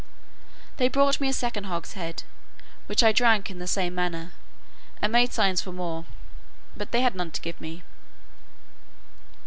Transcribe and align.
They 0.77 0.87
brought 0.87 1.21
me 1.21 1.29
a 1.29 1.33
second 1.33 1.65
hogshead, 1.65 2.23
which 2.87 3.03
I 3.03 3.11
drank 3.11 3.51
in 3.51 3.59
the 3.59 3.67
same 3.67 3.93
manner, 3.93 4.31
and 4.99 5.11
made 5.13 5.31
signs 5.31 5.61
for 5.61 5.71
more; 5.71 6.05
but 6.75 6.89
they 6.89 7.01
had 7.01 7.13
none 7.15 7.29
to 7.29 7.41
give 7.41 7.61
me. 7.61 7.83